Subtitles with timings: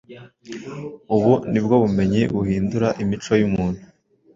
[1.15, 3.83] Ubu ni bwo bumenyi buhindura imico y’umuntu.